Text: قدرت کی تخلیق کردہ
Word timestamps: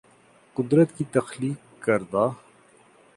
قدرت 0.55 0.89
کی 0.97 1.03
تخلیق 1.13 1.83
کردہ 1.83 2.25